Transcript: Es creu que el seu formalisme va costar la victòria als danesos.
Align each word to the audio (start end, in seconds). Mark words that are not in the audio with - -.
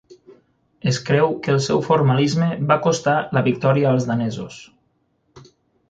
Es 0.91 0.99
creu 1.09 1.35
que 1.47 1.51
el 1.57 1.59
seu 1.67 1.83
formalisme 1.89 2.49
va 2.73 2.79
costar 2.89 3.17
la 3.39 3.47
victòria 3.51 3.93
als 3.95 4.11
danesos. 4.13 4.61